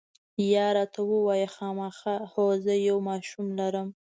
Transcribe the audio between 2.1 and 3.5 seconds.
هو، زه یو ماشوم